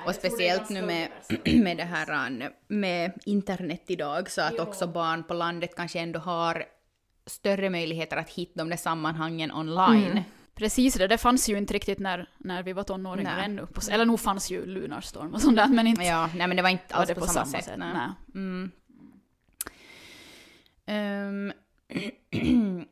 [0.07, 1.09] Och speciellt nu med,
[1.63, 6.19] med det här an- med internet idag så att också barn på landet kanske ändå
[6.19, 6.65] har
[7.27, 10.11] större möjligheter att hitta de där sammanhangen online.
[10.11, 10.23] Mm.
[10.55, 13.45] Precis det, det fanns ju inte riktigt när, när vi var tonåringar Nej.
[13.45, 13.67] ännu.
[13.67, 16.63] På, eller nog fanns ju Lunarstorm och sånt där, men inte Ja, nej men det
[16.63, 17.71] var inte var alls det på, samma, sätt.
[17.79, 17.93] nej.
[17.95, 18.11] Nej.
[18.35, 18.71] Mm.
[20.87, 21.53] Ehm,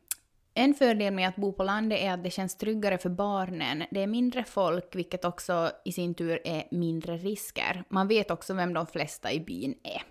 [0.64, 3.85] en fördel med att bo på landet är att det känns tryggare för barnen.
[3.90, 7.85] Det är mindre folk, vilket också i sin tur är mindre risker.
[7.88, 10.03] Man vet också vem de flesta i byn är.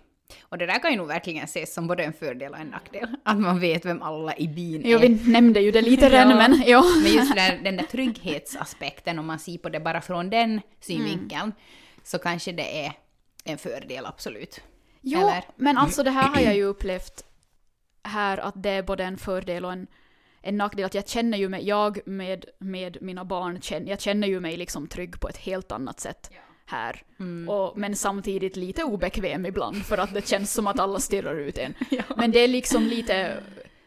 [0.42, 3.16] Och det där kan ju nog verkligen ses som både en fördel och en nackdel.
[3.24, 5.02] Att man vet vem alla i byn Jo, är.
[5.02, 6.36] vi nämnde ju det lite redan, Ja.
[6.36, 6.84] men ja.
[7.02, 11.42] Men just där, den där trygghetsaspekten, om man ser på det bara från den synvinkeln,
[11.42, 11.52] Mm.
[12.04, 12.92] så kanske det är
[13.44, 14.60] en fördel, absolut.
[15.00, 15.44] Jo, Eller?
[15.56, 17.24] men alltså det här har jag ju upplevt
[18.04, 19.86] här att det är både en fördel och en,
[20.42, 20.84] en nackdel.
[20.86, 24.56] Att jag känner ju mig, jag med, med mina barn, känner, jag känner ju mig
[24.56, 26.30] liksom trygg på ett helt annat sätt
[26.66, 27.02] här.
[27.20, 27.48] Mm.
[27.48, 31.58] Och, men samtidigt lite obekväm ibland för att det känns som att alla stirrar ut
[31.58, 31.74] en.
[32.16, 33.36] Men det är liksom lite,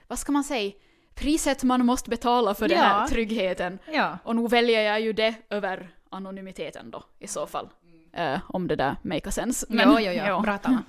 [0.08, 0.72] vad ska man säga,
[1.16, 3.08] priset man måste betala för den här Ja.
[3.08, 3.80] tryggheten.
[3.94, 4.18] Ja.
[4.24, 7.70] Och nu väljer jag ju det över anonymiteten då i så fall.
[8.14, 9.66] Eh, om det där make sense.
[9.70, 10.24] Men, jo, jo, jo.
[10.26, 10.40] ja.
[10.42, 10.82] Bra talat.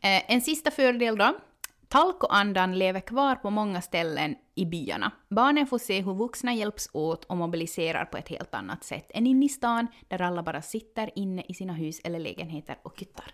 [0.00, 1.34] Eh, en sista fördel då.
[1.92, 5.12] Talkoandan lever kvar på många ställen i byarna.
[5.28, 9.26] Barnen får se hur vuxna hjälps åt och mobiliserar på ett helt annat sätt än
[9.26, 13.24] inne i stan där alla bara sitter inne i sina hus eller lägenheter och kyttar.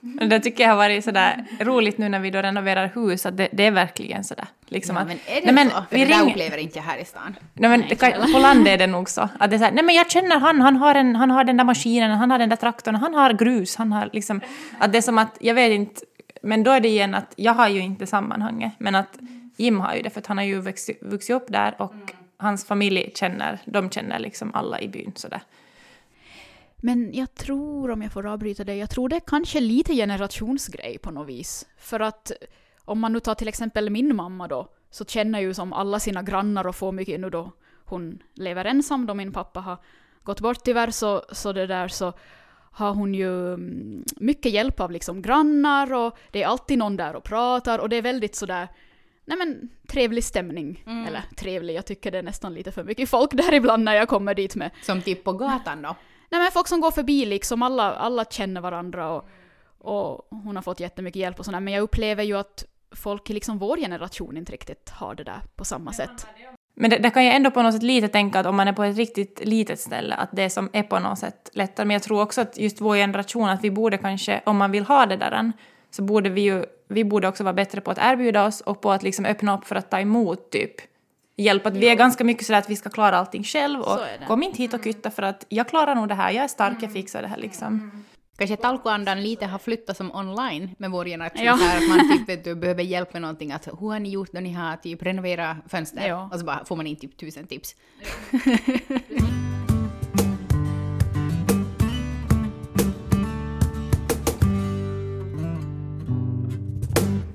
[0.00, 3.48] Det tycker jag har varit sådär roligt nu när vi då renoverar hus, att det,
[3.52, 4.46] det är verkligen sådär.
[4.66, 5.76] Liksom Ja, men är det nej, men så?
[5.90, 7.36] För vi det där upplever inte jag här i stan.
[7.54, 9.28] Nej, men det kan, på landet är det nog så.
[9.38, 11.44] Att det är så här, nej men jag känner han, han har, en, han har
[11.44, 14.40] den där maskinen, han har den där traktorn, han har grus, han har liksom...
[14.78, 16.00] Att det är som att, jag vet inte,
[16.40, 19.18] men då är det igen att jag har ju inte sammanhanget, men att
[19.56, 21.94] Jim har ju det för att han har ju vuxit, vuxit upp där och
[22.36, 25.42] hans familj känner, de känner liksom alla i byn sådär.
[26.76, 30.98] Men jag tror, om jag får avbryta dig, jag tror det är kanske lite generationsgrej
[30.98, 31.66] på något vis.
[31.78, 32.32] För att
[32.84, 36.22] om man nu tar till exempel min mamma då, så känner ju som alla sina
[36.22, 37.52] grannar och får mycket nu då
[37.84, 39.78] hon lever ensam då min pappa har
[40.22, 42.12] gått bort tyvärr så, så det där så
[42.70, 47.16] har hon ju mm, mycket hjälp av liksom grannar och det är alltid någon där
[47.16, 48.68] och pratar och det är väldigt sådär
[49.30, 50.84] Nej men trevlig stämning.
[51.06, 54.08] Eller trevlig, jag tycker det är nästan lite för mycket folk där ibland när jag
[54.08, 55.96] kommer dit med Som typ på gatan då.
[56.30, 59.28] Nej men folk som går förbi liksom, alla, alla känner varandra och,
[59.78, 61.60] och hon har fått jättemycket hjälp och sådär.
[61.60, 65.40] Men jag upplever ju att folk i liksom vår generation inte riktigt har det där
[65.56, 66.26] på samma sätt.
[66.74, 68.72] Men det, det kan jag ändå på något sätt lite tänka att om man är
[68.72, 71.86] på ett riktigt litet ställe, att det som är på något sätt lättare.
[71.86, 74.84] Men jag tror också att just vår generation, att vi borde kanske, om man vill
[74.84, 75.52] ha det där,
[75.90, 78.92] så borde vi ju, vi borde också vara bättre på att erbjuda oss och på
[78.92, 80.74] att liksom öppna upp för att ta emot typ
[81.36, 81.66] hjälp.
[81.66, 84.58] Att vi är ganska mycket sådär att vi ska klara allting själv och kom inte
[84.58, 87.22] hit och kytta för att jag klarar nog det här, jag är stark, jag fixar
[87.22, 88.04] det här liksom.
[88.40, 91.44] Kanske talkoandan lite har flyttat som online med vår generation.
[91.44, 91.56] Ja.
[91.56, 93.52] Så att man typ vet, du behöver hjälp med någonting.
[93.52, 96.08] Att, hur har ni gjort när ni har typ renoverat fönster?
[96.08, 96.28] Ja.
[96.32, 97.76] Och så bara får man in typ tusen tips.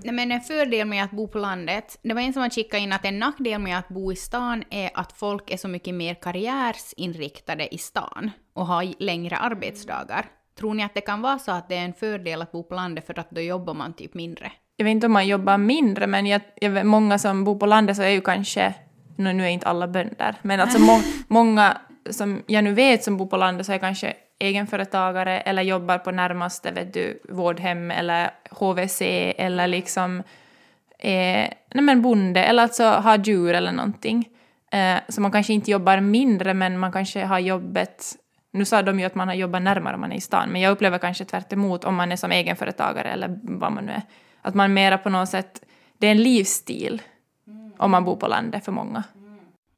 [0.04, 2.80] Nej, men en fördel med att bo på landet, det var en som har skickat
[2.80, 5.94] in att en nackdel med att bo i stan är att folk är så mycket
[5.94, 10.26] mer karriärsinriktade i stan och har längre arbetsdagar.
[10.58, 12.76] Tror ni att det kan vara så att det är en fördel att bo på
[12.76, 14.52] landet för att då jobbar man typ mindre?
[14.78, 17.65] Jag vet inte om man jobbar mindre, men jag, jag vet, många som bor på
[17.65, 18.74] landet så är ju kanske,
[19.18, 21.78] nu, nu är inte alla bönder, men alltså må, många
[22.10, 26.12] som jag nu vet som bor på landet så är kanske egenföretagare eller jobbar på
[26.12, 29.02] närmaste vet du, vårdhem eller HVC
[29.38, 30.24] eller liksom
[31.00, 34.30] eh, nej men bonde eller alltså har djur eller någonting.
[34.72, 38.15] Eh, så man kanske inte jobbar mindre men man kanske har jobbet
[38.56, 40.62] nu sa de ju att man har jobbat närmare om man är i stan, men
[40.62, 44.02] jag upplever kanske tvärt emot om man är som egenföretagare eller vad man nu är.
[44.41, 45.62] Att man mera på något sätt,
[45.98, 47.02] det är en livsstil
[47.78, 49.04] om man bor på landet för många.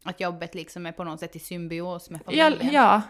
[0.03, 2.73] Att jobbet liksom är på något sätt i symbios med Ja, familjen?
[2.73, 3.01] ja.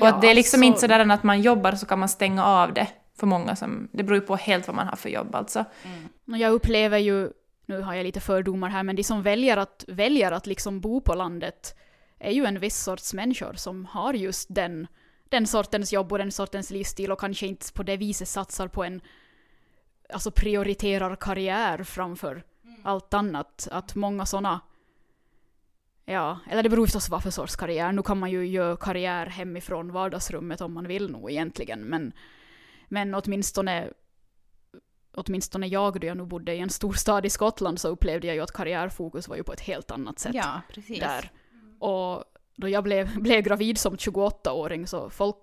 [0.00, 2.44] och att det är liksom alltså- inte sådär att man jobbar så kan man stänga
[2.44, 2.88] av det.
[3.18, 5.64] för många som, det beror ju på helt vad man har för jobb alltså.
[6.30, 7.30] Och Jag upplever ju,
[7.66, 11.00] nu har jag lite fördomar här, men de som väljer att, väljer att liksom bo
[11.00, 11.74] på landet
[12.18, 14.86] är ju en viss sorts människor som har just den,
[15.28, 18.84] den sortens jobb och den sortens livsstil och kanske inte på det viset satsar på
[18.84, 19.00] en,
[20.12, 22.42] alltså prioriterar karriär framför
[22.82, 23.68] allt annat.
[23.70, 24.60] Att många sådana,
[26.04, 27.92] ja, eller det beror förstås vad för sorts karriär.
[27.92, 32.12] Nu kan man ju göra karriär hemifrån vardagsrummet om man vill nog egentligen, men,
[32.88, 33.90] men åtminstone
[35.16, 38.42] åtminstone jag då jag nu bodde i en storstad i Skottland så upplevde jag ju
[38.42, 41.00] att karriärfokus var ju på ett helt annat sätt Ja, precis.
[41.00, 41.30] där.
[41.86, 42.24] Och
[42.56, 45.36] då jag blev, blev gravid som 28-åring så folk,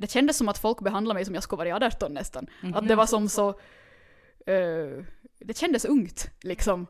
[0.00, 2.46] det kändes som att folk behandlade mig som jag skulle vara 18 nästan.
[2.74, 3.48] Att det var som så,
[4.46, 5.04] eh,
[5.40, 6.86] det kändes ungt liksom.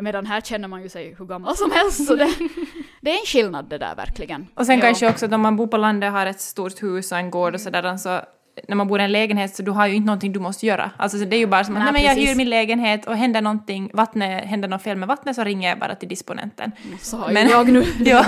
[0.00, 2.06] Medan här känner man ju sig hur gammal som helst.
[2.06, 2.34] Så det,
[3.00, 4.46] det är en skillnad det där verkligen.
[4.54, 4.82] Och sen Ja.
[4.82, 7.48] kanske också om man bor på landet och har ett stort hus och en gård
[7.48, 7.54] Mm.
[7.54, 8.20] och sådär, så
[8.68, 10.90] när man bor i en lägenhet så du har ju inte någonting du måste göra.
[10.96, 13.06] Alltså så det är ju bara som att Nej, nej, men jag hyr min lägenhet
[13.06, 16.72] och händer någonting, vattnet, händer något fel med vattnet så ringer jag bara till disponenten.
[17.00, 18.24] Så har Men- jag nu Ja.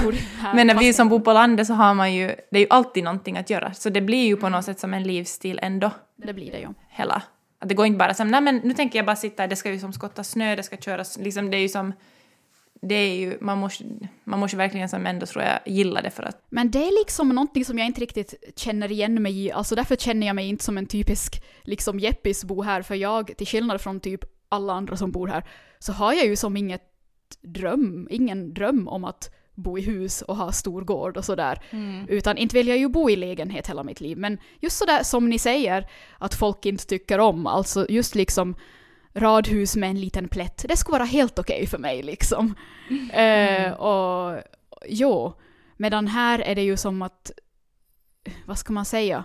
[0.55, 3.05] Men när vi som bor på landet så har man ju, det är ju alltid
[3.05, 3.73] någonting att göra.
[3.75, 5.91] Så det blir ju på något sätt som en livsstil ändå,
[6.27, 6.69] Det blir det ju.
[6.91, 7.23] hela.
[7.61, 9.71] Att det går inte bara som, nej men nu tänker jag bara sitta det ska
[9.71, 11.93] ju som skotta snö, det ska köras, liksom det är ju som,
[12.83, 13.85] det är ju, man måste,
[14.25, 17.29] man måste verkligen som ändå tror jag gilla det för att Men det är liksom
[17.29, 19.53] någonting som jag inte riktigt känner igen mig i.
[19.53, 22.83] Alltså därför känner jag mig inte som en typisk liksom Jeppis-bo här.
[22.83, 25.45] För jag, till skillnad från typ alla andra som bor här,
[25.79, 26.83] så har jag ju som inget
[27.41, 31.59] dröm, ingen dröm om att bo i hus och ha stor gård och sådär.
[32.09, 34.19] Utan inte vill jag ju bo i lägenhet hela mitt liv.
[34.19, 35.87] Men just sådär som ni säger,
[36.19, 38.57] att folk inte tycker om, alltså just liksom
[39.15, 42.55] radhus med en liten plätt, det skulle vara helt okej för mig liksom.
[43.13, 44.43] Eh, och
[44.89, 45.33] jo,
[45.77, 47.31] medan här är det ju som att,
[48.47, 49.25] vad ska man säga?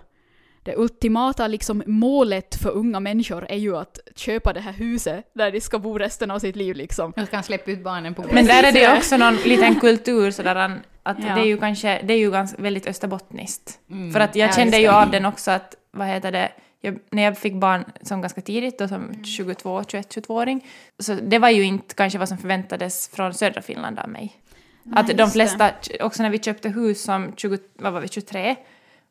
[0.63, 5.51] Det ultimata liksom målet för unga människor är ju att köpa det här huset där
[5.51, 7.13] de ska bo resten av sitt liv liksom.
[7.15, 10.31] Jag kan släppa ut barnen på Men där är det ju också någon liten kultur
[10.31, 10.55] sådär
[11.03, 11.35] att Ja.
[11.35, 13.79] det är ju kanske, det är ju ganska väldigt österbottniskt.
[13.91, 14.11] Mm.
[14.13, 16.51] För att jag Ja, kände ju av den också att, vad heter det,
[16.87, 20.65] jag, när jag fick barn som ganska tidigt, då som 22, 21, 22-åring,
[20.99, 24.35] så det var ju inte kanske vad som förväntades från södra Finland av mig.
[24.83, 25.71] Nej, att de flesta,
[26.01, 28.55] också när vi köpte hus som 20, vad var vi, 23,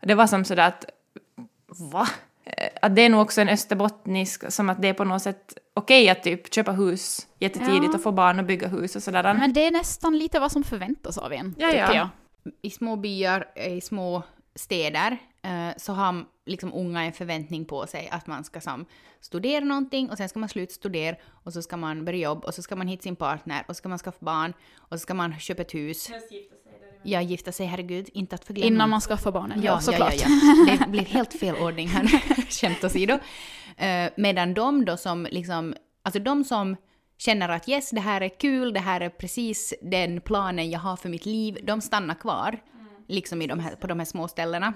[0.03, 0.85] det var som sådär att,
[1.93, 2.09] va?
[2.45, 5.59] Eh, Att det är nog också en österbottnisk, som att det är på något sätt
[5.75, 7.95] okej att typ köpa hus jättetidigt Ja.
[7.95, 9.35] och få barn och bygga hus och sådär.
[9.35, 11.95] Men det är nästan lite vad som förväntas av en, Ja, tycker ja.
[11.95, 12.09] jag.
[12.63, 14.23] I små byar, i små
[14.55, 15.19] städer,
[15.77, 18.87] så har liksom unga en förväntning på sig att man ska som,
[19.21, 22.63] studera någonting och sen ska man slutstudera och så ska man börja jobba och så
[22.63, 25.39] ska man hitta sin partner och så ska man skaffa barn och så ska man
[25.39, 26.11] köpa ett hus.
[27.03, 28.67] Ja, gifta sig, herregud, inte att förglömma.
[28.67, 30.15] Innan man skaffar barnen, ja, Ja, såklart.
[30.17, 30.29] ja,
[30.69, 30.77] ja.
[30.81, 32.07] Det blir helt fel ordning här,
[32.51, 33.15] skämt åsido.
[33.15, 36.77] Uh, medan de då som liksom, alltså de som
[37.19, 40.97] känner att yes, det här är kul, det här är precis den planen jag har
[40.97, 42.59] för mitt liv, de stannar kvar,
[43.09, 44.73] liksom i de här, på de här små ställena.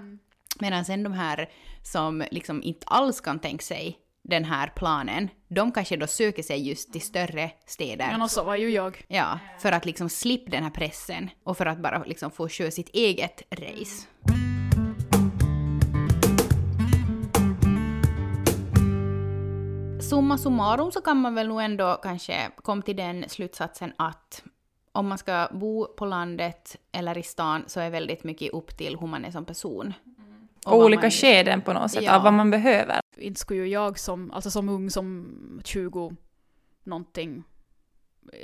[0.61, 1.51] Medan sen de här
[1.83, 6.69] som liksom inte alls kan tänka sig den här planen, de kanske då söker sig
[6.69, 8.19] just till större städer.
[8.19, 9.05] Men så var ju jag.
[9.09, 12.71] Ja, för att liksom slippa den här pressen och för att bara liksom få köra
[12.71, 14.07] sitt eget race.
[20.01, 24.43] Summa summarum så kan man väl nog ändå kanske komma till den slutsatsen att
[24.93, 28.97] om man ska bo på landet eller i stan så är väldigt mycket upp till
[29.01, 29.93] hur man är som person.
[30.67, 32.17] Och olika man- skeden på något sätt Ja.
[32.17, 33.01] av vad man behöver.
[33.17, 36.17] Inte skulle ju jag som, alltså som ung, som 20
[36.85, 37.43] någonting,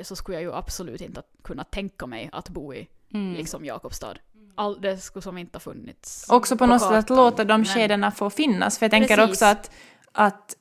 [0.02, 3.34] så skulle jag ju absolut inte kunna tänka mig att bo i Mm.
[3.34, 4.14] liksom Jakobstad.
[4.54, 7.16] All, det skulle som inte ha funnits Också på, något sätt att kartan.
[7.16, 8.78] låta de skedena få finnas.
[8.78, 9.30] För jag tänker Precis.
[9.30, 9.70] också att,
[10.12, 10.56] att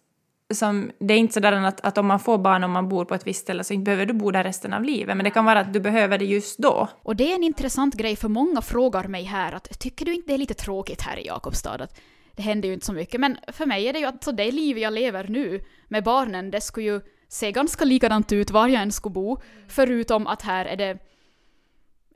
[0.53, 3.15] som, det är inte sådär att, att om man får barn och man bor på
[3.15, 5.17] ett visst ställe så inte behöver du bo där resten av livet.
[5.17, 6.88] Men det kan vara att du behöver det just då.
[7.03, 10.27] Och det är en intressant grej, för många frågar mig här att tycker du inte
[10.27, 11.84] det är lite tråkigt här i Jakobstad?
[11.84, 12.01] Att
[12.36, 13.21] det händer ju inte så mycket.
[13.21, 16.51] Men för mig är det ju att så det liv jag lever nu med barnen,
[16.51, 19.38] det skulle ju se ganska likadant ut var jag än skulle bo.
[19.67, 20.97] Förutom att här är det,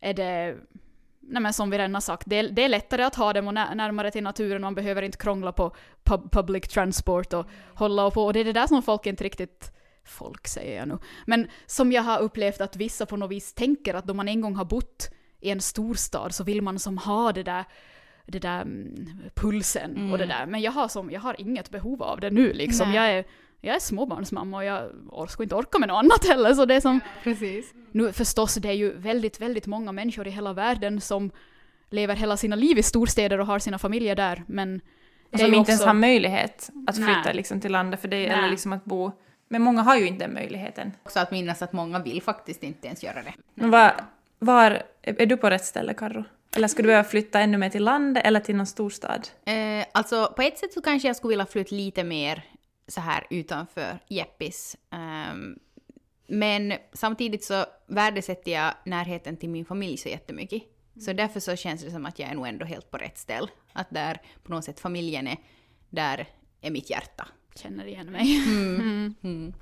[0.02, 0.56] är det
[1.30, 3.48] Nej men som vi redan har sagt, det är, det är lättare att ha dem
[3.48, 8.06] och när, närmare till naturen, man behöver inte krångla på pub, public transport och hålla
[8.06, 8.26] och på.
[8.26, 9.72] Och det är det där som folk inte riktigt
[10.04, 10.98] folk säger jag nu.
[11.26, 14.42] Men som jag har upplevt att vissa på något vis tänker att då man en
[14.42, 15.10] gång har bott
[15.40, 17.66] i en storstad så vill man som ha det där,
[18.26, 18.96] det där mm,
[19.36, 20.46] pulsen och det där.
[20.46, 22.88] Men jag har, som, jag har inget behov av det nu liksom.
[22.88, 22.96] Nej.
[22.96, 23.26] Jag är,
[23.62, 24.90] jag är småbarnsmamma och jag
[25.30, 26.54] skulle inte orka med något annat heller.
[26.54, 27.74] Så det är som, Precis.
[27.92, 31.32] nu förstås, det är ju väldigt, väldigt många människor i hela världen som
[31.90, 34.44] lever hela sina liv i storstäder och har sina familjer där.
[34.48, 34.82] Men
[35.30, 37.34] Det är som inte ens också- har möjlighet att flytta Nej.
[37.34, 38.28] liksom till landet för det, Nej.
[38.30, 39.12] eller liksom att bo.
[39.50, 40.92] Men många har ju inte den möjligheten.
[41.04, 43.34] Också att minnas att många vill faktiskt inte ens göra det.
[43.56, 43.94] Men var,
[44.40, 46.24] var, är du på rätt ställe, Karro?
[46.56, 49.28] Eller skulle du behöva flytta ännu mer till landet eller till någon storstad?
[49.46, 52.44] Eh, alltså på ett sätt så kanske jag skulle vilja flytta lite mer
[52.90, 54.78] så här utanför Jeppis.
[54.92, 55.60] Ehm,
[56.28, 60.64] men samtidigt så värdesätter jag närheten till min familj så jättemycket.
[61.00, 63.48] Så därför så känns det som att jag är nog ändå helt på rätt ställe.
[63.74, 65.38] Att där på något sätt familjen är,
[65.90, 66.28] där
[66.62, 67.28] är mitt hjärta.
[67.56, 68.38] Känner igen mig.
[69.24, 69.54] Mm.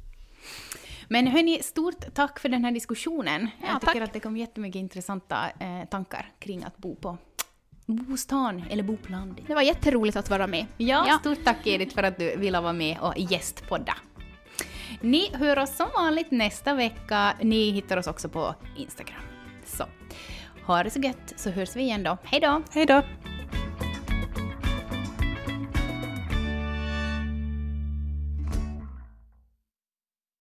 [1.10, 3.50] Men hörni, stort tack för den här diskussionen.
[3.62, 4.02] Ja, jag tycker tack.
[4.02, 7.18] att det kom jättemycket intressanta eh, tankar kring att bo på
[7.88, 9.46] bostan eller bo på landet.
[9.48, 10.66] Det var jätteroligt att vara med.
[10.78, 11.18] Ja, Ja.
[11.20, 13.94] stort tack Edith för att du ville vara med och gästpodda.
[15.02, 17.34] Ni hör oss som vanligt nästa vecka.
[17.42, 19.22] Ni hittar oss också på Instagram.
[19.66, 19.84] Så,
[20.66, 22.18] ha det så gött så hörs vi igen då.
[22.24, 22.62] Hej då!
[22.72, 23.02] Hej då!